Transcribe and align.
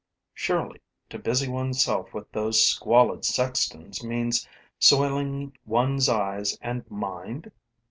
Surely, 0.33 0.81
to 1.09 1.19
busy 1.19 1.47
one's 1.47 1.79
self 1.83 2.11
with 2.11 2.31
those 2.31 2.63
squalid 2.63 3.23
sextons 3.23 4.03
means 4.03 4.47
soiling 4.79 5.55
one's 5.63 6.09
eyes 6.09 6.57
and 6.59 6.89
mind? 6.89 7.51